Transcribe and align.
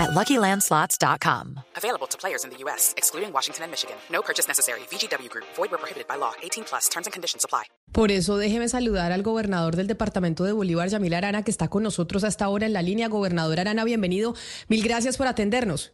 at 0.00 0.10
LuckyLandSlots.com. 0.10 1.60
Available 1.76 2.08
to 2.08 2.16
players 2.16 2.44
in 2.44 2.50
the 2.50 2.58
U.S., 2.64 2.94
excluding 2.96 3.32
Washington 3.32 3.64
and 3.64 3.70
Michigan. 3.70 3.96
No 4.10 4.22
purchase 4.22 4.48
necessary. 4.48 4.80
VGW 4.90 5.28
Group. 5.28 5.46
Void 5.56 5.70
where 5.70 5.78
prohibited 5.78 6.08
by 6.08 6.16
law. 6.16 6.32
18 6.42 6.64
plus. 6.64 6.88
Terms 6.88 7.06
and 7.06 7.12
conditions 7.12 7.44
apply. 7.44 7.64
Por 7.92 8.10
eso 8.10 8.38
déjeme 8.38 8.68
saludar 8.68 9.12
al 9.12 9.22
gobernador 9.22 9.76
del 9.76 9.86
departamento 9.86 10.44
de 10.44 10.52
Bolívar, 10.52 10.88
Yamil 10.88 11.14
Arana, 11.14 11.42
que 11.42 11.50
está 11.50 11.68
con 11.68 11.82
nosotros 11.82 12.24
hasta 12.24 12.44
ahora 12.44 12.66
en 12.66 12.72
la 12.72 12.82
línea. 12.82 13.08
Gobernador 13.08 13.60
Arana, 13.60 13.84
bienvenido. 13.84 14.34
Mil 14.68 14.82
gracias 14.82 15.16
por 15.16 15.26
atendernos. 15.26 15.92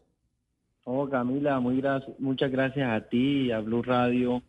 Oh, 0.84 1.08
Camila, 1.08 1.58
muy 1.58 1.82
muchas 2.20 2.52
gracias 2.52 2.88
a 2.88 3.08
ti 3.08 3.46
y 3.46 3.50
a 3.50 3.58
Blue 3.58 3.82
Radio 3.82 4.42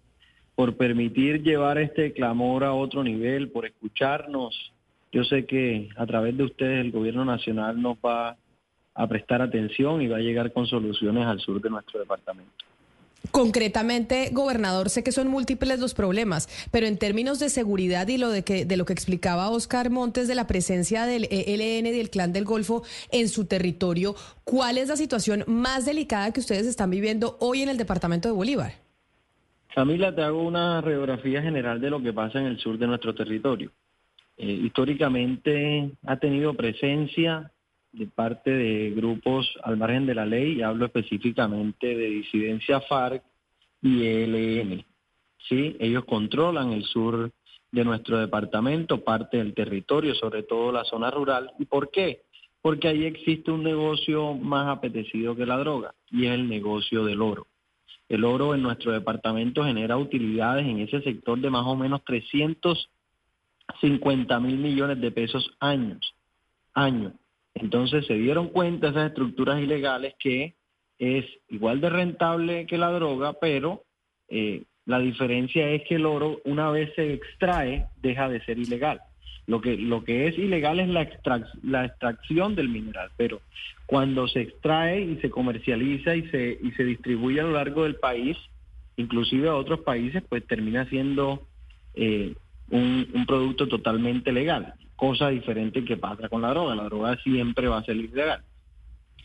por 0.56 0.76
permitir 0.76 1.42
llevar 1.42 1.78
este 1.78 2.14
clamor 2.14 2.64
a 2.64 2.74
otro 2.74 3.04
nivel, 3.04 3.50
por 3.50 3.66
escucharnos. 3.66 4.74
Yo 5.12 5.24
sé 5.24 5.46
que 5.46 5.90
a 5.96 6.06
través 6.06 6.38
de 6.38 6.44
ustedes 6.44 6.82
el 6.82 6.92
gobierno 6.92 7.26
nacional 7.26 7.82
nos 7.82 7.98
va 7.98 8.38
a 8.98 9.08
prestar 9.08 9.42
atención 9.42 10.02
y 10.02 10.08
va 10.08 10.18
a 10.18 10.22
llegar 10.22 10.52
con 10.52 10.66
soluciones 10.66 11.26
al 11.26 11.40
sur 11.40 11.62
de 11.62 11.70
nuestro 11.70 12.00
departamento. 12.00 12.52
Concretamente, 13.32 14.30
gobernador, 14.32 14.90
sé 14.90 15.04
que 15.04 15.12
son 15.12 15.28
múltiples 15.28 15.80
los 15.80 15.94
problemas, 15.94 16.48
pero 16.72 16.88
en 16.88 16.98
términos 16.98 17.40
de 17.40 17.50
seguridad 17.50 18.08
y 18.08 18.18
lo 18.18 18.30
de 18.30 18.44
que 18.44 18.66
de 18.66 18.78
lo 18.78 18.86
que 18.86 18.94
explicaba 18.94 19.50
Oscar 19.50 19.90
Montes 19.90 20.28
de 20.28 20.36
la 20.36 20.48
presencia 20.48 21.06
del 21.06 21.28
ELN 21.30 21.88
y 21.88 21.92
del 21.92 22.10
Clan 22.10 22.34
del 22.34 22.46
Golfo 22.46 22.84
en 23.12 23.28
su 23.28 23.46
territorio, 23.46 24.16
¿cuál 24.44 24.78
es 24.78 24.88
la 24.88 24.96
situación 24.96 25.44
más 25.46 25.86
delicada 25.86 26.32
que 26.32 26.40
ustedes 26.40 26.66
están 26.66 26.90
viviendo 26.90 27.38
hoy 27.40 27.62
en 27.62 27.70
el 27.70 27.78
departamento 27.78 28.30
de 28.30 28.34
Bolívar? 28.34 28.72
Camila, 29.76 30.16
te 30.16 30.24
hago 30.24 30.42
una 30.42 30.82
radiografía 30.82 31.42
general 31.42 31.80
de 31.80 31.90
lo 31.90 32.02
que 32.02 32.14
pasa 32.14 32.40
en 32.40 32.48
el 32.48 32.58
sur 32.58 32.80
de 32.80 32.88
nuestro 32.88 33.14
territorio. 33.14 33.72
Eh, 34.38 34.46
históricamente 34.46 35.92
ha 36.06 36.18
tenido 36.18 36.54
presencia 36.54 37.52
de 37.98 38.08
parte 38.08 38.52
de 38.52 38.92
grupos 38.92 39.48
al 39.64 39.78
margen 39.78 40.06
de 40.06 40.16
la 40.16 40.26
ley, 40.26 40.58
y 40.58 40.62
hablo 40.62 40.86
específicamente 40.86 41.96
de 41.96 42.10
disidencia 42.10 42.82
FARC 42.82 43.24
y 43.82 44.06
ELN. 44.06 44.86
¿sí? 45.48 45.76
Ellos 45.80 46.06
controlan 46.06 46.72
el 46.72 46.84
sur 46.84 47.32
de 47.72 47.84
nuestro 47.84 48.18
departamento, 48.18 49.04
parte 49.04 49.38
del 49.38 49.54
territorio, 49.54 50.16
sobre 50.16 50.44
todo 50.44 50.72
la 50.72 50.86
zona 50.86 51.12
rural. 51.12 51.52
¿Y 51.60 51.66
por 51.66 51.92
qué? 51.92 52.24
Porque 52.62 52.88
ahí 52.88 53.06
existe 53.06 53.52
un 53.52 53.64
negocio 53.64 54.34
más 54.34 54.68
apetecido 54.68 55.36
que 55.36 55.46
la 55.46 55.58
droga, 55.58 55.94
y 56.10 56.26
es 56.26 56.32
el 56.32 56.48
negocio 56.48 57.06
del 57.06 57.22
oro. 57.22 57.48
El 58.10 58.24
oro 58.24 58.56
en 58.56 58.62
nuestro 58.62 58.94
departamento 58.94 59.66
genera 59.66 59.98
utilidades 59.98 60.66
en 60.66 60.80
ese 60.80 61.02
sector 61.02 61.38
de 61.40 61.50
más 61.50 61.66
o 61.66 61.76
menos 61.76 62.06
350 62.06 64.40
mil 64.40 64.58
millones 64.58 65.02
de 65.02 65.12
pesos 65.12 65.52
años. 65.60 66.16
Año. 66.74 67.12
Entonces 67.62 68.06
se 68.06 68.14
dieron 68.14 68.50
cuenta 68.50 68.90
esas 68.90 69.10
estructuras 69.10 69.60
ilegales 69.60 70.14
que 70.20 70.56
es 71.00 71.26
igual 71.50 71.82
de 71.82 71.90
rentable 71.90 72.66
que 72.66 72.78
la 72.78 72.92
droga, 72.92 73.34
pero 73.34 73.84
eh, 74.30 74.64
la 74.86 75.00
diferencia 75.00 75.70
es 75.70 75.84
que 75.88 75.96
el 75.96 76.06
oro 76.06 76.40
una 76.46 76.70
vez 76.72 76.94
se 76.96 77.14
extrae 77.14 77.86
deja 78.02 78.30
de 78.30 78.44
ser 78.46 78.58
ilegal. 78.58 79.00
Lo 79.46 79.62
que, 79.62 79.78
lo 79.78 80.04
que 80.04 80.28
es 80.28 80.38
ilegal 80.38 80.80
es 80.80 80.90
la, 80.90 81.86
extracción 81.86 82.56
del 82.56 82.68
mineral, 82.68 83.10
pero 83.16 83.42
cuando 83.86 84.28
se 84.28 84.42
extrae 84.42 85.02
y 85.02 85.18
se 85.18 85.30
comercializa 85.30 86.16
y 86.16 86.28
se, 86.30 86.60
y 86.62 86.72
se 86.72 86.84
distribuye 86.84 87.40
a 87.40 87.44
lo 87.44 87.54
largo 87.54 87.84
del 87.84 87.96
país, 87.96 88.38
inclusive 88.98 89.48
a 89.48 89.56
otros 89.56 89.82
países, 89.82 90.22
pues 90.28 90.46
termina 90.46 90.86
siendo 90.90 91.48
eh, 91.94 92.36
un 92.70 93.26
producto 93.26 93.68
totalmente 93.68 94.34
legal 94.34 94.74
cosa 94.98 95.30
diferente 95.30 95.86
que 95.86 95.96
pasa 95.96 96.28
con 96.28 96.42
la 96.42 96.50
droga. 96.50 96.76
La 96.76 96.84
droga 96.84 97.16
siempre 97.24 97.70
va 97.70 97.78
a 97.78 97.84
ser 97.84 97.96
ilegal. 97.96 98.44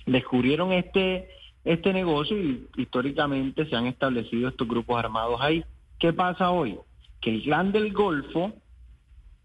Descubrieron 0.06 0.72
este, 0.72 1.28
este 1.64 1.92
negocio 1.92 2.38
y 2.38 2.68
históricamente 2.76 3.66
se 3.66 3.74
han 3.74 3.86
establecido 3.86 4.48
estos 4.48 4.68
grupos 4.68 4.98
armados 4.98 5.40
ahí. 5.40 5.64
¿Qué 5.98 6.12
pasa 6.12 6.50
hoy? 6.50 6.78
Que 7.20 7.30
el 7.30 7.42
clan 7.42 7.72
del 7.72 7.92
Golfo, 7.92 8.52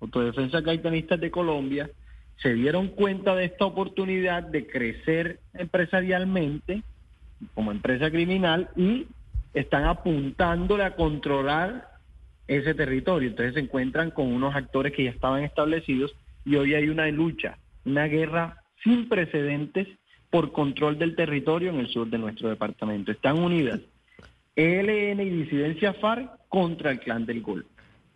Autodefensa 0.01 0.61
Caetanistas 0.61 1.19
de 1.19 1.31
Colombia, 1.31 1.89
se 2.41 2.53
dieron 2.53 2.89
cuenta 2.89 3.33
de 3.33 3.45
esta 3.45 3.65
oportunidad 3.65 4.43
de 4.43 4.67
crecer 4.67 5.39
empresarialmente 5.53 6.83
como 7.55 7.71
empresa 7.71 8.11
criminal 8.11 8.69
y 8.75 9.07
están 9.53 9.85
apuntándole 9.85 10.83
a 10.83 10.95
controlar 10.95 11.96
ese 12.47 12.73
territorio. 12.73 13.29
Entonces 13.29 13.53
se 13.53 13.59
encuentran 13.59 14.11
con 14.11 14.27
unos 14.31 14.55
actores 14.55 14.93
que 14.93 15.03
ya 15.03 15.11
estaban 15.11 15.43
establecidos 15.43 16.15
y 16.45 16.55
hoy 16.55 16.73
hay 16.73 16.89
una 16.89 17.07
lucha, 17.07 17.57
una 17.85 18.05
guerra 18.05 18.61
sin 18.83 19.09
precedentes 19.09 19.87
por 20.29 20.51
control 20.51 20.97
del 20.97 21.15
territorio 21.15 21.69
en 21.69 21.79
el 21.79 21.87
sur 21.87 22.09
de 22.09 22.17
nuestro 22.17 22.49
departamento. 22.49 23.11
Están 23.11 23.39
unidas 23.39 23.81
ELN 24.55 25.21
y 25.21 25.29
disidencia 25.29 25.93
FARC 25.93 26.29
contra 26.49 26.91
el 26.91 26.99
clan 26.99 27.25
del 27.25 27.41
Golfo. 27.41 27.69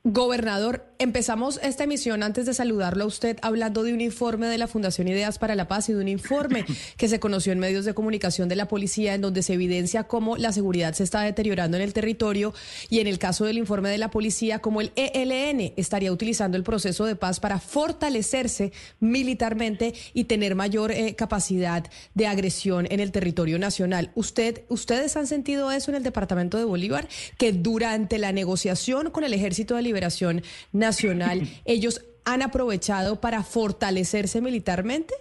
Gobernador, 0.04 0.84
empezamos 0.98 1.60
esta 1.62 1.84
emisión 1.84 2.24
antes 2.24 2.48
de 2.48 2.56
saludarlo 2.56 3.04
a 3.04 3.08
usted 3.08 3.38
hablando 3.44 3.84
de 3.84 3.94
un 3.94 4.02
informe 4.02 4.48
de 4.48 4.58
la 4.58 4.66
Fundación 4.66 5.08
Ideas 5.08 5.38
para 5.38 5.54
la 5.54 5.68
Paz 5.68 5.90
y 5.90 5.94
de 5.94 6.00
un 6.00 6.08
informe 6.08 6.66
que 6.98 7.08
se 7.08 7.20
conoció 7.20 7.54
en 7.54 7.60
medios 7.60 7.86
de 7.86 7.94
comunicación 7.94 8.50
de 8.50 8.56
la 8.56 8.68
policía 8.68 9.14
en 9.14 9.22
donde 9.22 9.44
se 9.44 9.54
evidencia 9.54 10.06
cómo 10.06 10.38
la 10.38 10.54
seguridad 10.54 10.96
se 10.96 11.04
está 11.04 11.22
deteriorando 11.22 11.78
en 11.78 11.84
el 11.84 11.94
territorio 11.94 12.52
y 12.90 12.98
en 12.98 13.06
el 13.06 13.20
caso 13.20 13.46
del 13.46 13.60
informe 13.60 13.90
de 13.90 14.00
la 14.00 14.10
policía 14.10 14.58
cómo 14.58 14.82
el 14.82 14.92
ELN 14.96 15.74
estaría 15.78 16.12
utilizando 16.12 16.58
el 16.58 16.64
proceso 16.64 17.06
de 17.06 17.16
paz 17.16 17.40
para 17.40 17.60
fortalecerse 17.60 18.72
militarmente 19.00 19.94
y 20.16 20.24
tener 20.24 20.56
mayor 20.56 20.92
eh, 20.94 21.14
capacidad 21.14 21.86
de 22.16 22.26
agresión 22.26 22.88
en 22.90 23.02
el 23.02 23.12
territorio 23.12 23.60
nacional. 23.60 24.10
¿Usted, 24.16 24.64
¿Ustedes 24.68 25.16
han 25.16 25.28
sentido 25.28 25.72
eso 25.72 25.92
en 25.92 25.98
el 25.98 26.04
departamento 26.04 26.58
de 26.58 26.64
Bolívar? 26.64 27.08
Que 27.38 27.52
durante 27.54 28.18
la 28.18 28.32
negociación 28.32 29.12
con 29.12 29.24
el 29.24 29.36
ejército 29.36 29.76
de 29.76 29.91
liberación 29.92 30.42
nacional, 30.72 31.42
ellos 31.66 32.02
han 32.26 32.42
aprovechado 32.42 33.20
para 33.20 33.44
fortalecerse 33.44 34.42
militarmente, 34.42 35.14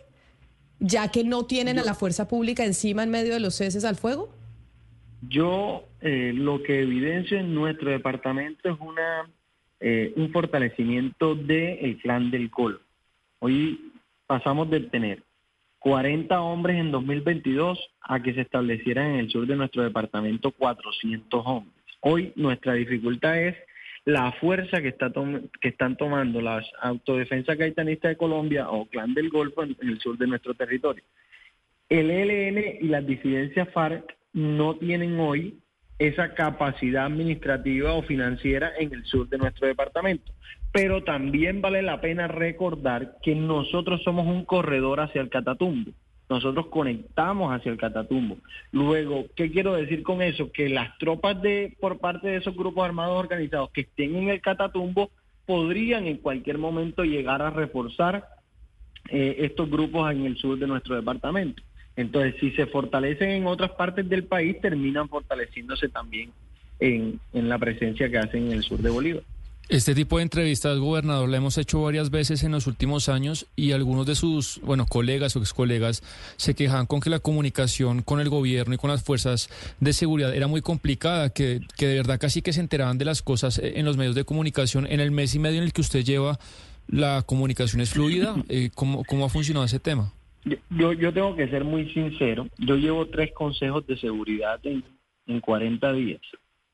ya 0.79 1.11
que 1.11 1.25
no 1.25 1.45
tienen 1.47 1.79
a 1.79 1.85
la 1.85 1.95
fuerza 1.95 2.29
pública 2.29 2.65
encima 2.65 3.03
en 3.03 3.11
medio 3.11 3.35
de 3.35 3.41
los 3.41 3.57
ceses 3.57 3.85
al 3.85 3.97
fuego? 3.97 4.33
Yo 5.29 5.85
eh, 6.01 6.33
lo 6.35 6.63
que 6.63 6.81
evidencio 6.81 7.39
en 7.39 7.55
nuestro 7.55 7.91
departamento 7.91 8.71
es 8.71 8.77
una 8.81 9.29
eh, 9.83 10.13
un 10.17 10.31
fortalecimiento 10.31 11.35
del 11.35 11.99
clan 12.03 12.31
del 12.31 12.51
Col. 12.51 12.83
Hoy 13.39 13.93
pasamos 14.27 14.69
de 14.69 14.81
tener 14.81 15.23
40 15.79 16.39
hombres 16.43 16.77
en 16.77 16.91
2022 16.91 17.79
a 18.03 18.23
que 18.23 18.35
se 18.35 18.43
establecieran 18.43 19.13
en 19.13 19.21
el 19.21 19.31
sur 19.31 19.47
de 19.47 19.57
nuestro 19.57 19.83
departamento 19.83 20.51
400 20.51 21.43
hombres. 21.47 21.75
Hoy 22.03 22.31
nuestra 22.37 22.75
dificultad 22.75 23.39
es 23.39 23.57
la 24.05 24.33
fuerza 24.33 24.81
que, 24.81 24.89
está 24.89 25.13
que 25.61 25.69
están 25.69 25.97
tomando 25.97 26.41
las 26.41 26.67
autodefensas 26.81 27.57
gaitanistas 27.57 28.11
de 28.11 28.17
Colombia 28.17 28.71
o 28.71 28.87
Clan 28.87 29.15
del 29.15 29.29
Golfo 29.29 29.63
en, 29.63 29.77
el 29.81 29.99
sur 30.01 30.17
de 30.17 30.27
nuestro 30.27 30.55
territorio. 30.55 31.05
El 31.89 32.11
ELN 32.11 32.79
y 32.81 32.89
las 32.89 33.07
disidencias 33.07 33.69
FARC 33.73 34.17
no 34.33 34.77
tienen 34.77 35.19
hoy 35.19 35.59
esa 35.99 36.35
capacidad 36.35 37.07
administrativa 37.07 37.93
o 37.93 38.03
financiera 38.03 38.73
en 38.79 38.95
el 38.95 39.05
sur 39.05 39.29
de 39.29 39.39
nuestro 39.39 39.67
departamento. 39.67 40.33
Pero 40.73 41.03
también 41.03 41.61
vale 41.61 41.83
la 41.83 42.01
pena 42.01 42.27
recordar 42.29 43.17
que 43.23 43.35
nosotros 43.35 44.03
somos 44.03 44.27
un 44.27 44.45
corredor 44.45 45.01
hacia 45.01 45.21
el 45.21 45.29
Catatumbo 45.29 45.93
nosotros 46.31 46.67
conectamos 46.69 47.53
hacia 47.53 47.73
el 47.73 47.77
Catatumbo. 47.77 48.39
Luego, 48.71 49.27
¿qué 49.35 49.51
quiero 49.51 49.75
decir 49.75 50.05
con 50.05 50.23
eso? 50.23 50.53
Que 50.53 50.69
las 50.69 50.97
tropas 50.99 51.43
de 51.43 51.77
por 51.81 51.99
parte 51.99 52.29
de 52.29 52.37
esos 52.37 52.57
grupos 52.57 52.85
armados 52.85 53.19
organizados 53.19 53.71
que 53.71 53.83
estén 53.83 54.15
en 54.15 54.29
el 54.29 54.41
Catatumbo 54.41 55.11
podrían 55.45 56.07
en 56.07 56.19
cualquier 56.19 56.59
momento 56.59 57.03
llegar 57.03 57.43
a 57.43 57.51
reforzar 57.51 58.29
eh, 59.09 59.39
estos 59.41 59.69
grupos 59.69 60.13
en 60.13 60.25
el 60.25 60.37
sur 60.37 60.57
de 60.57 60.69
nuestro 60.69 60.95
departamento. 60.95 61.65
Entonces, 61.97 62.37
si 62.39 62.53
se 62.53 62.67
fortalecen 62.67 63.31
en 63.31 63.47
otras 63.47 63.73
partes 63.73 64.09
del 64.09 64.23
país, 64.23 64.61
terminan 64.61 65.09
fortaleciéndose 65.09 65.89
también 65.89 66.31
en, 66.79 67.19
en 67.33 67.49
la 67.49 67.59
presencia 67.59 68.09
que 68.09 68.19
hacen 68.19 68.47
en 68.47 68.53
el 68.53 68.63
sur 68.63 68.79
de 68.79 68.91
Bolívar. 68.91 69.25
Este 69.71 69.95
tipo 69.95 70.17
de 70.17 70.25
entrevistas, 70.25 70.81
gobernador, 70.81 71.29
la 71.29 71.37
hemos 71.37 71.57
hecho 71.57 71.81
varias 71.81 72.11
veces 72.11 72.43
en 72.43 72.51
los 72.51 72.67
últimos 72.67 73.09
años 73.09 73.47
y 73.55 73.71
algunos 73.71 74.05
de 74.05 74.17
sus, 74.17 74.61
bueno, 74.65 74.85
colegas 74.85 75.37
o 75.37 75.39
ex 75.39 75.55
colegas 75.55 76.03
se 76.39 76.57
quejan 76.57 76.87
con 76.87 76.99
que 76.99 77.09
la 77.09 77.21
comunicación 77.21 78.03
con 78.03 78.19
el 78.19 78.29
gobierno 78.29 78.75
y 78.75 78.79
con 78.79 78.91
las 78.91 79.05
fuerzas 79.05 79.49
de 79.79 79.93
seguridad 79.93 80.35
era 80.35 80.49
muy 80.49 80.61
complicada, 80.61 81.31
que, 81.33 81.61
que 81.77 81.87
de 81.87 81.95
verdad 81.99 82.19
casi 82.19 82.43
que 82.43 82.53
se 82.53 82.59
enteraban 82.59 82.99
de 82.99 83.05
las 83.05 83.23
cosas 83.23 83.61
en 83.63 83.85
los 83.85 83.97
medios 83.97 84.17
de 84.17 84.25
comunicación. 84.25 84.89
En 84.91 84.99
el 84.99 85.13
mes 85.13 85.37
y 85.37 85.39
medio 85.39 85.59
en 85.59 85.65
el 85.65 85.73
que 85.73 85.83
usted 85.83 86.03
lleva, 86.03 86.41
¿la 86.89 87.23
comunicación 87.23 87.81
es 87.81 87.91
fluida? 87.91 88.35
Eh, 88.49 88.71
¿cómo, 88.75 89.05
¿Cómo 89.05 89.25
ha 89.25 89.29
funcionado 89.29 89.65
ese 89.67 89.79
tema? 89.79 90.13
Yo, 90.71 90.93
yo 90.95 91.13
tengo 91.13 91.37
que 91.37 91.47
ser 91.47 91.63
muy 91.63 91.89
sincero. 91.93 92.49
Yo 92.59 92.75
llevo 92.75 93.07
tres 93.07 93.31
consejos 93.33 93.87
de 93.87 93.97
seguridad 93.99 94.59
en, 94.65 94.83
en 95.29 95.41
40 95.41 95.93
días. 95.93 96.23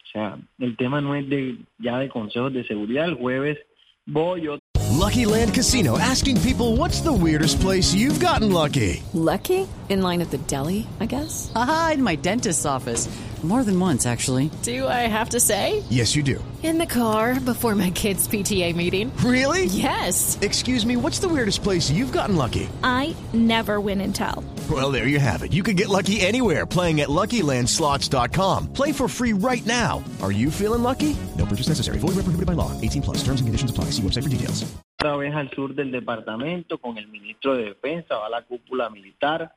O 0.06 0.12
sea, 0.12 0.38
el 0.61 0.76
tema 0.76 1.00
no 1.00 1.14
es 1.14 1.29
de 1.29 1.58
ya 1.79 1.99
de 1.99 2.08
consejos 2.08 2.53
de 2.53 2.64
seguridad. 2.67 3.06
El 3.06 3.14
jueves 3.14 3.58
voy 4.06 4.43
yo. 4.43 4.58
Lucky 4.93 5.26
Land 5.26 5.53
Casino 5.53 5.99
asking 5.99 6.41
people 6.41 6.76
what's 6.76 7.00
the 7.00 7.12
weirdest 7.12 7.61
place 7.61 7.93
you've 7.93 8.20
gotten 8.20 8.53
lucky. 8.53 9.03
Lucky? 9.12 9.67
In 9.88 10.03
line 10.03 10.20
at 10.20 10.31
the 10.31 10.38
deli, 10.38 10.87
I 11.00 11.06
guess. 11.06 11.53
Aha, 11.55 11.93
in 11.94 12.03
my 12.03 12.17
dentist's 12.17 12.64
office. 12.64 13.08
More 13.43 13.62
than 13.62 13.79
once, 13.79 14.06
actually. 14.06 14.50
Do 14.62 14.88
I 14.88 15.06
have 15.06 15.29
to 15.29 15.38
say? 15.38 15.85
Yes, 15.88 16.17
you 16.17 16.25
do. 16.25 16.43
In 16.64 16.79
the 16.79 16.87
car 16.87 17.38
before 17.38 17.76
my 17.76 17.91
kids' 17.91 18.26
PTA 18.26 18.75
meeting. 18.75 19.12
Really? 19.19 19.67
Yes. 19.67 20.37
Excuse 20.41 20.85
me, 20.85 20.97
what's 20.97 21.20
the 21.20 21.29
weirdest 21.29 21.62
place 21.62 21.88
you've 21.88 22.11
gotten 22.11 22.35
lucky? 22.35 22.69
I 22.82 23.14
never 23.32 23.79
win 23.79 24.00
and 24.00 24.12
tell. 24.12 24.43
Well, 24.69 24.91
there 24.91 25.07
you 25.07 25.21
have 25.21 25.45
it. 25.45 25.53
You 25.53 25.63
can 25.63 25.77
get 25.77 25.89
lucky 25.89 26.21
anywhere 26.21 26.67
playing 26.67 27.01
at 27.01 27.09
LuckyLandSlots.com. 27.09 28.73
Play 28.73 28.91
for 28.91 29.07
free 29.07 29.33
right 29.33 29.65
now. 29.65 30.03
Are 30.23 30.33
you 30.33 30.51
feeling 30.51 30.83
lucky? 30.83 31.17
No 31.39 31.47
purchase 31.47 31.69
necessary. 31.69 31.99
Void 31.99 32.17
where 32.17 32.27
prohibited 32.27 32.47
by 32.47 32.55
law. 32.55 32.73
18 32.81 33.03
plus. 33.03 33.19
Terms 33.19 33.41
and 33.41 33.47
conditions 33.47 33.71
apply. 33.71 33.93
See 33.93 34.03
website 34.03 34.25
for 34.25 34.31
details. 34.31 34.65
Otra 34.99 35.17
vez 35.19 35.35
al 35.35 35.51
sur 35.51 35.75
del 35.75 35.93
departamento 35.93 36.79
con 36.79 36.97
el 36.99 37.07
ministro 37.09 37.55
de 37.55 37.67
Defensa, 37.67 38.17
va 38.17 38.31
la 38.31 38.43
cúpula 38.43 38.89
militar, 38.89 39.55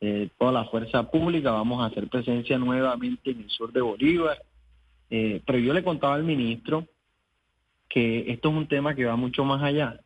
eh, 0.00 0.28
toda 0.38 0.52
la 0.52 0.64
fuerza 0.64 1.10
pública, 1.10 1.50
vamos 1.50 1.82
a 1.82 1.86
hacer 1.86 2.08
presencia 2.08 2.56
nuevamente 2.56 3.32
en 3.32 3.40
el 3.40 3.50
sur 3.50 3.72
de 3.72 3.80
Bolívar. 3.80 4.40
Eh, 5.10 5.42
pero 5.44 5.58
yo 5.58 5.74
le 5.74 5.82
contaba 5.82 6.14
al 6.14 6.22
ministro 6.22 6.86
que 7.88 8.30
esto 8.30 8.48
es 8.48 8.54
un 8.54 8.68
tema 8.68 8.94
que 8.94 9.04
va 9.04 9.16
mucho 9.16 9.44
más 9.44 9.62
allá. 9.62 10.00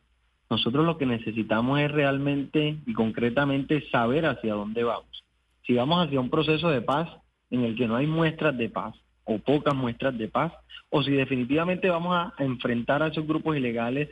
Nosotros 0.51 0.85
lo 0.85 0.97
que 0.97 1.05
necesitamos 1.05 1.79
es 1.79 1.89
realmente 1.89 2.75
y 2.85 2.93
concretamente 2.93 3.89
saber 3.89 4.25
hacia 4.25 4.53
dónde 4.53 4.83
vamos. 4.83 5.23
Si 5.65 5.73
vamos 5.73 6.05
hacia 6.05 6.19
un 6.19 6.29
proceso 6.29 6.69
de 6.69 6.81
paz 6.81 7.07
en 7.51 7.63
el 7.63 7.73
que 7.77 7.87
no 7.87 7.95
hay 7.95 8.05
muestras 8.05 8.57
de 8.57 8.67
paz 8.67 8.93
o 9.23 9.39
pocas 9.39 9.73
muestras 9.73 10.17
de 10.17 10.27
paz, 10.27 10.51
o 10.89 11.01
si 11.03 11.11
definitivamente 11.11 11.89
vamos 11.89 12.17
a 12.17 12.33
enfrentar 12.43 13.01
a 13.01 13.07
esos 13.07 13.25
grupos 13.25 13.55
ilegales 13.55 14.09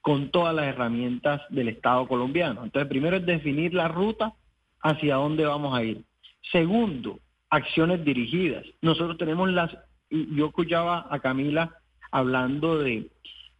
con 0.00 0.30
todas 0.30 0.54
las 0.54 0.64
herramientas 0.64 1.42
del 1.50 1.68
Estado 1.68 2.08
colombiano. 2.08 2.64
Entonces, 2.64 2.88
primero 2.88 3.18
es 3.18 3.26
definir 3.26 3.74
la 3.74 3.88
ruta 3.88 4.32
hacia 4.80 5.16
dónde 5.16 5.44
vamos 5.44 5.76
a 5.76 5.84
ir. 5.84 6.02
Segundo, 6.50 7.18
acciones 7.50 8.02
dirigidas. 8.02 8.64
Nosotros 8.80 9.18
tenemos 9.18 9.50
las, 9.50 9.76
yo 10.08 10.46
escuchaba 10.46 11.06
a 11.10 11.18
Camila 11.18 11.76
hablando 12.10 12.78
de, 12.78 13.10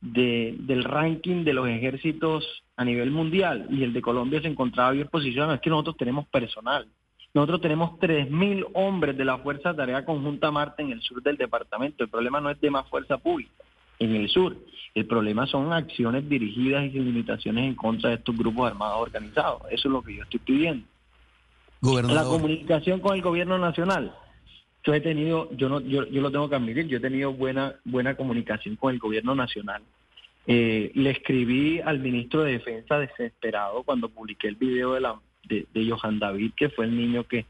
de, 0.02 0.56
del 0.58 0.84
ranking 0.84 1.44
de 1.44 1.54
los 1.54 1.69
ejércitos 1.69 2.44
a 2.76 2.84
nivel 2.84 3.10
mundial 3.10 3.66
y 3.70 3.82
el 3.84 3.93
de 3.93 4.02
Colombia 4.02 4.43
se 4.43 4.49
encontraba 4.49 4.90
bien 4.90 5.08
posicionado. 5.08 5.54
Es 5.54 5.60
que 5.60 5.70
nosotros 5.70 5.96
tenemos 5.96 6.26
personal. 6.28 6.87
Nosotros 7.32 7.62
tenemos 7.62 7.93
3.000 7.99 8.66
hombres 8.75 9.16
de 9.16 9.25
la 9.25 9.38
Fuerza 9.38 9.75
Tarea 9.75 10.04
Conjunta 10.04 10.50
Marte 10.50 10.82
en 10.82 10.93
el 10.93 11.00
sur 11.00 11.22
del 11.22 11.38
departamento. 11.38 12.04
El 12.04 12.10
problema 12.10 12.40
no 12.40 12.50
es 12.50 12.60
de 12.60 12.70
más 12.70 12.87
fuerza 12.90 13.16
pública 13.16 13.64
en 13.99 14.16
el 14.16 14.28
sur. 14.28 14.56
El 14.94 15.06
problema 15.06 15.46
son 15.46 15.72
acciones 15.72 16.28
dirigidas 16.28 16.84
y 16.84 16.90
sin 16.90 17.06
limitaciones 17.06 17.64
en 17.64 17.75
contra 17.75 18.10
de 18.10 18.16
estos 18.16 18.37
grupos 18.37 18.70
armados 18.70 19.00
organizados. 19.00 19.62
Eso 19.70 19.88
es 19.88 19.93
lo 19.93 20.02
que 20.02 20.16
yo 20.16 20.22
estoy 20.25 20.40
pidiendo. 20.40 20.87
La 21.81 22.25
comunicación 22.25 23.00
con 23.00 23.16
el 23.16 23.22
gobierno 23.22 23.58
nacional. 23.58 24.14
Yo 24.84 24.94
he 24.94 25.00
tenido, 25.00 25.49
yo 25.56 25.69
no, 25.69 25.81
yo, 25.81 26.06
yo 26.06 26.20
lo 26.20 26.31
tengo 26.31 26.49
que 26.49 26.56
admitir, 26.56 26.87
yo 26.88 26.99
he 26.99 27.00
tenido 27.00 27.32
buena, 27.32 27.76
buena 27.84 28.17
comunicación 28.17 28.76
con 28.76 28.93
el 28.93 28.99
gobierno 28.99 29.34
nacional. 29.34 29.82
Eh, 30.46 30.90
le 30.94 31.11
escribí 31.11 31.81
al 31.81 32.00
ministro 32.00 32.43
de 32.43 32.52
Defensa 32.52 32.99
desesperado 32.99 33.84
cuando 33.84 34.08
publiqué 34.08 34.49
el 34.49 34.56
video 34.56 34.94
de 34.94 35.00
la 35.00 35.20
de, 35.44 35.67
de 35.73 35.90
Johan 35.90 36.19
David, 36.19 36.52
que 36.56 36.69
fue 36.69 36.87
el 36.87 36.96
niño 36.96 37.25
que, 37.25 37.46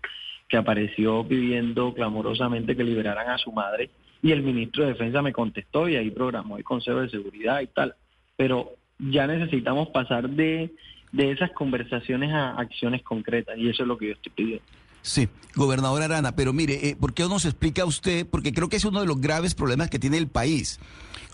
que 0.49 0.57
apareció 0.59 1.27
pidiendo 1.27 1.95
clamorosamente 1.95 2.77
que 2.77 2.85
liberaran 2.85 3.31
a 3.31 3.39
su 3.39 3.51
madre 3.53 3.91
y 4.23 4.31
el 4.31 4.43
ministro 4.43 4.85
de 4.85 4.91
Defensa 4.91 5.21
me 5.21 5.33
contestó 5.33 5.89
y 5.89 5.97
ahí 5.97 6.11
programó 6.11 6.57
el 6.57 6.65
Consejo 6.65 7.01
de 7.01 7.11
Seguridad 7.11 7.61
y 7.61 7.67
tal. 7.67 7.95
Pero 8.37 8.73
ya 8.99 9.27
necesitamos 9.27 9.89
pasar 9.89 10.31
de, 10.31 10.71
de 11.11 11.31
esas 11.33 11.51
conversaciones 11.51 12.33
a 12.33 12.51
acciones 12.53 13.03
concretas 13.03 13.59
y 13.59 13.69
eso 13.69 13.83
es 13.83 13.89
lo 13.89 13.99
que 13.99 14.09
yo 14.09 14.13
estoy 14.13 14.33
pidiendo. 14.33 14.65
Sí, 15.03 15.29
gobernador 15.57 16.03
Arana, 16.03 16.35
pero 16.35 16.53
mire, 16.53 16.89
eh, 16.89 16.97
¿por 16.97 17.13
qué 17.13 17.25
no 17.25 17.31
nos 17.31 17.45
explica 17.45 17.85
usted? 17.85 18.27
Porque 18.27 18.53
creo 18.53 18.69
que 18.69 18.77
es 18.77 18.85
uno 18.85 19.01
de 19.01 19.07
los 19.07 19.21
graves 19.21 19.55
problemas 19.55 19.91
que 19.91 19.99
tiene 19.99 20.17
el 20.17 20.29
país. 20.29 20.79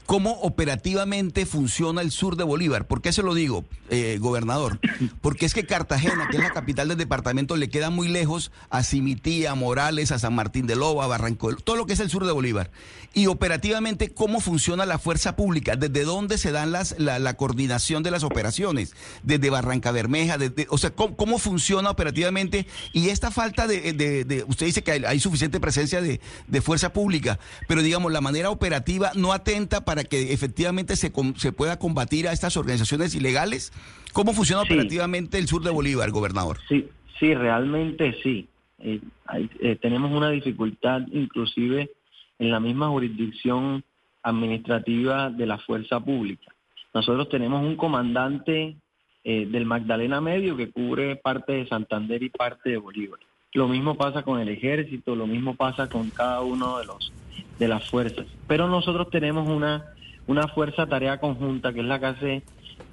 ¿Cómo 0.08 0.40
operativamente 0.40 1.44
funciona 1.44 2.00
el 2.00 2.12
sur 2.12 2.36
de 2.36 2.42
Bolívar? 2.42 2.86
¿Por 2.86 3.02
qué 3.02 3.12
se 3.12 3.22
lo 3.22 3.34
digo, 3.34 3.66
eh, 3.90 4.16
gobernador? 4.18 4.80
Porque 5.20 5.44
es 5.44 5.52
que 5.52 5.66
Cartagena, 5.66 6.28
que 6.30 6.38
es 6.38 6.42
la 6.42 6.48
capital 6.48 6.88
del 6.88 6.96
departamento, 6.96 7.56
le 7.56 7.68
queda 7.68 7.90
muy 7.90 8.08
lejos 8.08 8.50
a 8.70 8.82
Cimitía, 8.82 9.50
a 9.50 9.54
Morales, 9.54 10.10
a 10.10 10.18
San 10.18 10.34
Martín 10.34 10.66
de 10.66 10.76
Loba, 10.76 11.04
a 11.04 11.08
Barranco, 11.08 11.54
todo 11.56 11.76
lo 11.76 11.84
que 11.84 11.92
es 11.92 12.00
el 12.00 12.08
sur 12.08 12.24
de 12.24 12.32
Bolívar. 12.32 12.70
Y 13.12 13.26
operativamente, 13.26 14.08
¿cómo 14.08 14.40
funciona 14.40 14.86
la 14.86 14.98
fuerza 14.98 15.36
pública? 15.36 15.76
¿Desde 15.76 16.04
dónde 16.04 16.38
se 16.38 16.52
dan 16.52 16.72
las, 16.72 16.98
la, 16.98 17.34
coordinación 17.34 18.02
de 18.02 18.10
las 18.10 18.24
operaciones? 18.24 18.94
¿Desde 19.24 19.50
Barranca 19.50 19.92
Bermeja? 19.92 20.38
Desde, 20.38 20.66
o 20.70 20.78
sea, 20.78 20.88
¿cómo, 20.90 21.16
¿cómo, 21.16 21.38
funciona 21.38 21.90
operativamente? 21.90 22.66
Y 22.94 23.10
esta 23.10 23.30
falta 23.30 23.66
de 23.66 24.44
usted 24.48 24.66
dice 24.66 24.82
que 24.82 24.92
hay, 24.92 25.04
hay 25.04 25.20
suficiente 25.20 25.60
presencia 25.60 26.00
de, 26.00 26.20
de 26.46 26.60
fuerza 26.62 26.94
pública, 26.94 27.38
pero 27.66 27.82
digamos, 27.82 28.10
la 28.10 28.22
manera 28.22 28.48
operativa 28.48 29.12
no 29.14 29.34
atenta 29.34 29.84
para 29.84 29.97
para 29.98 30.08
que 30.08 30.32
efectivamente 30.32 30.94
se, 30.94 31.10
se 31.36 31.52
pueda 31.52 31.76
combatir 31.80 32.28
a 32.28 32.32
estas 32.32 32.56
organizaciones 32.56 33.16
ilegales? 33.16 33.72
¿Cómo 34.12 34.32
funciona 34.32 34.62
sí. 34.62 34.68
operativamente 34.72 35.38
el 35.38 35.48
sur 35.48 35.62
de 35.64 35.70
Bolívar, 35.70 36.08
gobernador? 36.12 36.58
Sí, 36.68 36.88
sí, 37.18 37.34
realmente 37.34 38.16
sí. 38.22 38.46
Eh, 38.78 39.00
hay, 39.26 39.50
eh, 39.60 39.74
tenemos 39.74 40.12
una 40.12 40.30
dificultad 40.30 41.02
inclusive 41.10 41.90
en 42.38 42.50
la 42.52 42.60
misma 42.60 42.88
jurisdicción 42.90 43.82
administrativa 44.22 45.30
de 45.30 45.46
la 45.46 45.58
fuerza 45.58 45.98
pública. 45.98 46.54
Nosotros 46.94 47.28
tenemos 47.28 47.64
un 47.64 47.74
comandante 47.74 48.76
eh, 49.24 49.46
del 49.46 49.66
Magdalena 49.66 50.20
Medio 50.20 50.56
que 50.56 50.70
cubre 50.70 51.16
parte 51.16 51.54
de 51.54 51.66
Santander 51.66 52.22
y 52.22 52.30
parte 52.30 52.70
de 52.70 52.76
Bolívar. 52.76 53.18
Lo 53.52 53.66
mismo 53.66 53.96
pasa 53.96 54.22
con 54.22 54.38
el 54.38 54.48
ejército, 54.48 55.16
lo 55.16 55.26
mismo 55.26 55.56
pasa 55.56 55.88
con 55.88 56.10
cada 56.10 56.40
uno 56.42 56.78
de 56.78 56.86
los 56.86 57.12
de 57.58 57.68
las 57.68 57.88
fuerzas. 57.88 58.26
Pero 58.46 58.68
nosotros 58.68 59.10
tenemos 59.10 59.48
una, 59.48 59.84
una 60.26 60.48
fuerza 60.48 60.86
tarea 60.86 61.18
conjunta 61.18 61.72
que 61.72 61.80
es 61.80 61.86
la 61.86 61.98
que 61.98 62.06
hace 62.06 62.42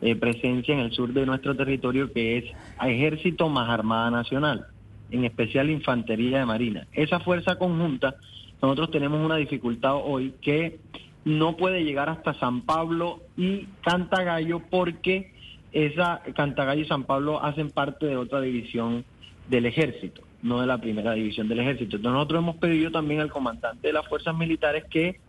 eh, 0.01 0.16
presencia 0.16 0.74
en 0.74 0.82
el 0.82 0.92
sur 0.92 1.13
de 1.13 1.25
nuestro 1.25 1.56
territorio, 1.56 2.12
que 2.12 2.38
es 2.38 2.46
Ejército 2.82 3.50
más 3.50 3.70
Armada 3.70 4.12
Nacional, 4.12 4.66
en 5.12 5.25
especial 5.25 5.70
Infantería 5.70 6.40
de 6.40 6.46
Marina. 6.46 6.88
Esa 6.94 7.20
fuerza 7.20 7.58
conjunta, 7.58 8.16
nosotros 8.62 8.92
tenemos 8.92 9.24
una 9.24 9.36
dificultad 9.36 9.96
hoy 9.96 10.34
que 10.42 10.80
no 11.24 11.58
puede 11.58 11.84
llegar 11.84 12.10
hasta 12.10 12.34
San 12.36 12.62
Pablo 12.62 13.22
y 13.38 13.68
Cantagallo 13.82 14.60
porque 14.70 15.34
esa 15.72 16.22
Cantagallo 16.36 16.82
y 16.82 16.88
San 16.88 17.04
Pablo 17.04 17.44
hacen 17.44 17.72
parte 17.72 18.06
de 18.06 18.16
otra 18.16 18.42
división 18.42 19.04
del 19.50 19.66
ejército 19.66 20.22
no 20.46 20.62
de 20.62 20.68
la 20.68 20.78
primera 20.78 21.14
división 21.14 21.48
del 21.48 21.60
ejército. 21.60 21.98
Entonces 21.98 22.14
nosotros 22.14 22.40
hemos 22.40 22.56
pedido 22.58 22.92
también 22.92 23.20
al 23.20 23.32
comandante 23.32 23.88
de 23.88 23.94
las 23.94 24.08
fuerzas 24.08 24.36
militares 24.36 24.86
que 24.90 25.20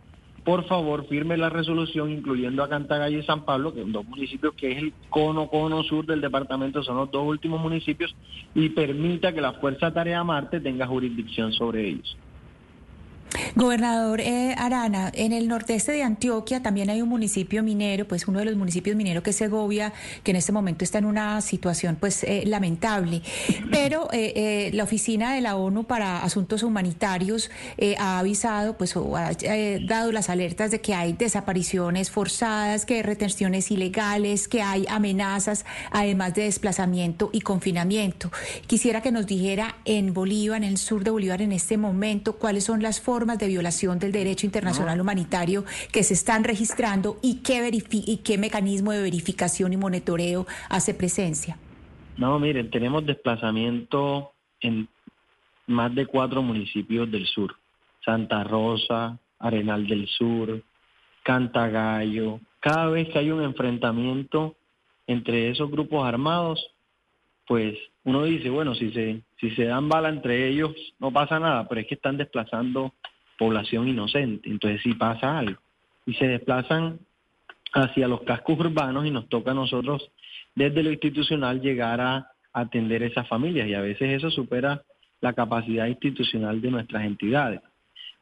por 0.43 0.63
favor 0.65 1.07
firme 1.07 1.35
la 1.35 1.49
resolución 1.49 2.09
incluyendo 2.09 2.63
a 2.63 2.69
Cantagallo 2.69 3.19
y 3.19 3.23
San 3.23 3.43
Pablo, 3.43 3.73
que 3.73 3.81
son 3.81 3.91
dos 3.91 4.05
municipios 4.05 4.53
que 4.53 4.71
es 4.71 4.77
el 4.77 4.93
cono, 5.09 5.49
cono 5.49 5.83
sur 5.83 6.05
del 6.05 6.21
departamento, 6.21 6.83
son 6.83 6.95
los 6.97 7.11
dos 7.11 7.27
últimos 7.27 7.59
municipios, 7.59 8.15
y 8.55 8.69
permita 8.69 9.33
que 9.33 9.41
la 9.41 9.53
Fuerza 9.53 9.91
Tarea 9.91 10.23
Marte 10.23 10.61
tenga 10.61 10.87
jurisdicción 10.87 11.51
sobre 11.51 11.89
ellos. 11.89 12.15
Gobernador 13.57 14.21
eh, 14.21 14.53
Arana, 14.55 15.11
en 15.15 15.33
el 15.33 15.47
nordeste 15.47 15.91
de 15.91 16.03
Antioquia 16.03 16.61
también 16.61 16.91
hay 16.91 17.01
un 17.01 17.09
municipio 17.09 17.63
minero, 17.63 18.07
pues 18.07 18.27
uno 18.27 18.37
de 18.37 18.45
los 18.45 18.55
municipios 18.55 18.95
mineros 18.95 19.23
que 19.23 19.31
es 19.31 19.35
Segovia, 19.35 19.93
que 20.21 20.29
en 20.29 20.37
este 20.37 20.51
momento 20.51 20.83
está 20.83 20.99
en 20.99 21.05
una 21.05 21.41
situación 21.41 21.97
pues 21.99 22.23
eh, 22.23 22.43
lamentable. 22.45 23.23
Pero 23.71 24.09
eh, 24.13 24.69
la 24.75 24.83
oficina 24.83 25.33
de 25.33 25.41
la 25.41 25.55
ONU 25.55 25.85
para 25.85 26.19
Asuntos 26.19 26.61
Humanitarios 26.61 27.49
ha 27.97 28.19
avisado, 28.19 28.77
pues 28.77 28.95
o 28.95 29.17
ha 29.17 29.31
dado 29.87 30.11
las 30.11 30.29
alertas 30.29 30.69
de 30.69 30.79
que 30.79 30.93
hay 30.93 31.13
desapariciones 31.13 32.11
forzadas, 32.11 32.85
que 32.85 32.97
hay 32.97 33.01
retenciones 33.01 33.71
ilegales, 33.71 34.47
que 34.47 34.61
hay 34.61 34.85
amenazas, 34.87 35.65
además 35.89 36.35
de 36.35 36.43
desplazamiento 36.43 37.31
y 37.33 37.41
confinamiento. 37.41 38.31
Quisiera 38.67 39.01
que 39.01 39.11
nos 39.11 39.25
dijera 39.25 39.77
en 39.85 40.13
Bolívar, 40.13 40.57
en 40.57 40.69
el 40.69 40.77
sur 40.77 41.03
de 41.03 41.09
Bolívar, 41.09 41.41
en 41.41 41.53
este 41.53 41.77
momento, 41.77 42.35
cuáles 42.35 42.63
son 42.63 42.83
las 42.83 43.01
formas 43.01 43.39
de 43.39 43.46
de 43.47 43.53
violación 43.53 43.97
del 43.97 44.11
derecho 44.11 44.45
internacional 44.45 44.99
humanitario 45.01 45.63
que 45.91 46.03
se 46.03 46.13
están 46.13 46.43
registrando 46.43 47.17
y 47.21 47.41
qué, 47.41 47.69
y 47.91 48.17
qué 48.17 48.37
mecanismo 48.37 48.91
de 48.91 49.01
verificación 49.01 49.73
y 49.73 49.77
monitoreo 49.77 50.45
hace 50.69 50.93
presencia? 50.93 51.57
No, 52.17 52.39
miren, 52.39 52.69
tenemos 52.69 53.05
desplazamiento 53.05 54.33
en 54.61 54.87
más 55.67 55.93
de 55.93 56.05
cuatro 56.05 56.41
municipios 56.41 57.09
del 57.11 57.27
sur. 57.27 57.55
Santa 58.03 58.43
Rosa, 58.43 59.19
Arenal 59.39 59.85
del 59.85 60.07
Sur, 60.07 60.63
Cantagallo. 61.23 62.39
Cada 62.59 62.87
vez 62.87 63.09
que 63.09 63.19
hay 63.19 63.31
un 63.31 63.43
enfrentamiento 63.43 64.55
entre 65.05 65.49
esos 65.49 65.69
grupos 65.69 66.05
armados, 66.05 66.65
pues 67.45 67.77
uno 68.05 68.23
dice, 68.23 68.49
bueno, 68.49 68.75
si 68.75 68.91
se, 68.91 69.21
si 69.39 69.51
se 69.51 69.65
dan 69.65 69.89
bala 69.89 70.09
entre 70.09 70.47
ellos 70.47 70.71
no 70.99 71.11
pasa 71.11 71.39
nada, 71.39 71.67
pero 71.67 71.81
es 71.81 71.87
que 71.87 71.95
están 71.95 72.17
desplazando 72.17 72.93
población 73.37 73.87
inocente, 73.87 74.49
entonces 74.49 74.81
sí 74.81 74.93
pasa 74.93 75.39
algo. 75.39 75.59
Y 76.05 76.13
se 76.15 76.27
desplazan 76.27 76.99
hacia 77.73 78.07
los 78.07 78.21
cascos 78.21 78.59
urbanos 78.59 79.05
y 79.05 79.11
nos 79.11 79.27
toca 79.29 79.51
a 79.51 79.55
nosotros 79.55 80.09
desde 80.55 80.83
lo 80.83 80.91
institucional 80.91 81.61
llegar 81.61 82.01
a 82.01 82.31
atender 82.53 83.03
esas 83.03 83.27
familias 83.27 83.67
y 83.67 83.73
a 83.73 83.81
veces 83.81 84.09
eso 84.11 84.31
supera 84.31 84.81
la 85.21 85.33
capacidad 85.33 85.87
institucional 85.87 86.61
de 86.61 86.71
nuestras 86.71 87.03
entidades. 87.03 87.61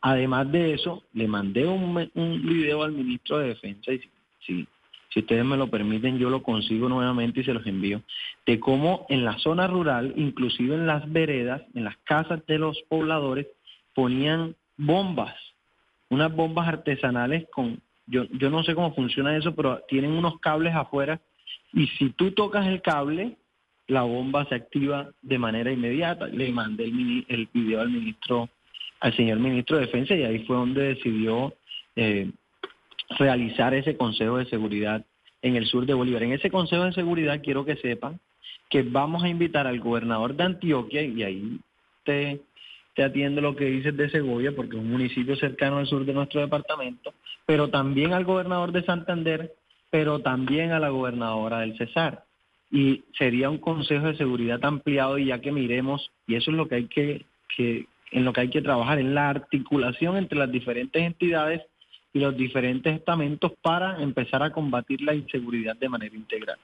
Además 0.02 0.52
de 0.52 0.74
eso, 0.74 1.04
le 1.14 1.28
mandé 1.28 1.66
un, 1.66 2.10
un 2.14 2.42
video 2.46 2.84
al 2.84 2.92
ministro 2.92 3.40
de 3.40 3.50
Defensa 3.50 3.94
y 3.94 4.02
si, 4.46 4.68
si 5.10 5.20
ustedes 5.20 5.46
me 5.46 5.58
lo 5.58 5.68
permiten, 5.68 6.20
yo 6.20 6.30
lo 6.30 6.44
consigo 6.44 6.90
nuevamente 6.90 7.40
y 7.40 7.44
se 7.44 7.54
los 7.54 7.66
envío, 7.66 8.02
de 8.46 8.60
cómo 8.60 9.06
en 9.10 9.24
la 9.24 9.40
zona 9.40 9.68
rural, 9.68 10.14
inclusive 10.18 10.76
en 10.76 10.88
las 10.88 11.10
veredas, 11.12 11.62
en 11.74 11.86
las 11.86 11.98
casas 12.04 12.46
de 12.46 12.60
los 12.60 12.78
pobladores, 12.90 13.48
ponían 13.94 14.56
bombas, 14.78 15.36
unas 16.10 16.34
bombas 16.34 16.68
artesanales 16.68 17.48
con, 17.52 17.80
yo, 18.08 18.26
yo 18.32 18.50
no 18.50 18.64
sé 18.64 18.76
cómo 18.76 18.94
funciona 18.94 19.36
eso, 19.36 19.56
pero 19.56 19.82
tienen 19.88 20.12
unos 20.12 20.40
cables 20.40 20.76
afuera 20.76 21.20
y 21.74 21.88
si 21.88 22.10
tú 22.12 22.32
tocas 22.32 22.68
el 22.68 22.82
cable, 22.82 23.38
la 23.88 24.04
bomba 24.04 24.46
se 24.46 24.56
activa 24.56 25.10
de 25.22 25.38
manera 25.38 25.72
inmediata. 25.72 26.28
Le 26.28 26.52
mandé 26.52 26.86
el, 26.86 27.26
el 27.28 27.48
video 27.54 27.82
al 27.82 27.90
ministro, 27.90 28.50
al 29.00 29.16
señor 29.16 29.40
ministro 29.40 29.78
de 29.78 29.86
Defensa 29.86 30.16
y 30.16 30.24
ahí 30.24 30.40
fue 30.46 30.56
donde 30.56 30.96
decidió 30.96 31.54
eh, 31.96 32.32
realizar 33.20 33.74
ese 33.74 33.98
Consejo 33.98 34.38
de 34.38 34.46
Seguridad 34.46 35.06
en 35.42 35.56
el 35.56 35.68
sur 35.68 35.86
de 35.86 35.94
Bolívar. 35.94 36.24
En 36.24 36.34
ese 36.34 36.50
Consejo 36.50 36.86
de 36.86 36.94
Seguridad 36.94 37.42
quiero 37.44 37.66
que 37.66 37.76
sepan 37.78 38.20
que 38.70 38.82
vamos 38.82 39.24
a 39.24 39.30
invitar 39.30 39.68
al 39.68 39.80
gobernador 39.80 40.36
de 40.36 40.44
Antioquia 40.44 41.04
y 41.04 41.24
ahí 41.24 41.60
te, 42.04 42.42
te 42.96 43.04
atiendo 43.04 43.42
lo 43.42 43.56
que 43.56 43.66
dices 43.66 43.96
de 43.96 44.10
Segovia 44.10 44.54
porque 44.56 44.78
es 44.78 44.82
un 44.82 44.92
municipio 44.92 45.36
cercano 45.36 45.78
al 45.78 45.88
sur 45.88 46.06
de 46.06 46.14
nuestro 46.14 46.42
departamento, 46.42 47.14
pero 47.46 47.70
también 47.70 48.14
al 48.14 48.26
gobernador 48.26 48.72
de 48.72 48.84
Santander, 48.84 49.54
pero 49.92 50.20
también 50.20 50.72
a 50.72 50.80
la 50.80 50.90
gobernadora 50.90 51.60
del 51.60 51.78
Cesar 51.78 52.24
y 52.72 53.04
sería 53.18 53.50
un 53.50 53.60
consejo 53.60 54.08
de 54.08 54.18
seguridad 54.18 54.60
ampliado 54.64 55.18
y 55.18 55.28
ya 55.28 55.40
que 55.40 55.52
miremos, 55.52 56.12
y 56.28 56.36
eso 56.36 56.52
es 56.52 56.58
lo 56.58 56.68
que 56.68 56.76
hay 56.76 56.88
que, 56.88 57.26
que, 57.56 57.86
en 58.12 58.26
lo 58.26 58.34
que 58.34 58.42
hay 58.42 58.50
que 58.50 58.62
trabajar, 58.62 59.00
en 59.00 59.16
la 59.16 59.30
articulación 59.30 60.18
entre 60.18 60.38
las 60.38 60.52
diferentes 60.52 61.02
entidades 61.02 61.62
y 62.14 62.20
los 62.20 62.36
diferentes 62.36 62.96
estamentos 62.96 63.54
para 63.62 64.02
empezar 64.02 64.42
a 64.44 64.52
combatir 64.52 65.02
la 65.02 65.14
inseguridad 65.14 65.76
de 65.76 65.90
manera 65.90 66.16
integral. 66.16 66.58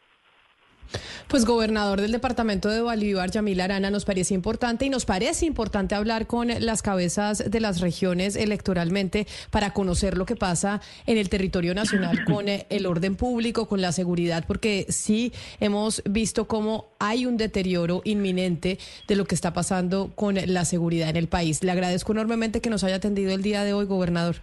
Pues 1.28 1.46
gobernador 1.46 2.02
del 2.02 2.12
departamento 2.12 2.70
de 2.70 2.82
Bolívar, 2.82 3.32
Yamil 3.32 3.62
Arana, 3.62 3.90
nos 3.90 4.06
parece 4.06 4.34
importante 4.34 4.86
y 4.86 4.90
nos 4.90 5.06
parece 5.06 5.46
importante 5.46 5.96
hablar 5.96 6.28
con 6.28 6.50
las 6.60 6.82
cabezas 6.82 7.50
de 7.50 7.60
las 7.60 7.80
regiones 7.80 8.36
electoralmente 8.36 9.28
para 9.50 9.72
conocer 9.72 10.18
lo 10.18 10.26
que 10.26 10.36
pasa 10.36 10.82
en 11.06 11.18
el 11.18 11.30
territorio 11.30 11.74
nacional 11.74 12.26
con 12.26 12.46
el 12.48 12.86
orden 12.86 13.16
público, 13.16 13.68
con 13.68 13.82
la 13.82 13.92
seguridad, 13.92 14.44
porque 14.48 14.86
sí 14.90 15.32
hemos 15.60 16.04
visto 16.10 16.48
cómo 16.48 16.90
hay 17.00 17.26
un 17.26 17.38
deterioro 17.38 18.02
inminente 18.04 18.78
de 19.08 19.16
lo 19.16 19.26
que 19.26 19.36
está 19.36 19.54
pasando 19.54 20.12
con 20.16 20.36
la 20.46 20.66
seguridad 20.66 21.10
en 21.10 21.18
el 21.18 21.28
país. 21.28 21.64
Le 21.64 21.72
agradezco 21.72 22.12
enormemente 22.12 22.62
que 22.62 22.70
nos 22.70 22.84
haya 22.84 22.96
atendido 22.96 23.32
el 23.32 23.42
día 23.42 23.64
de 23.64 23.74
hoy, 23.74 23.86
gobernador. 23.86 24.38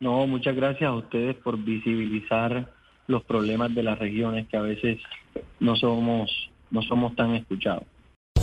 No, 0.00 0.26
muchas 0.26 0.56
gracias 0.56 0.90
a 0.90 0.94
ustedes 0.94 1.36
por 1.36 1.56
visibilizar 1.62 2.68
los 3.12 3.22
problemas 3.24 3.72
de 3.74 3.82
las 3.84 3.98
regiones 3.98 4.48
que 4.48 4.56
a 4.56 4.62
veces 4.62 4.98
no 5.60 5.76
somos 5.76 6.50
no 6.70 6.80
somos 6.82 7.14
tan 7.14 7.34
escuchados. 7.34 7.84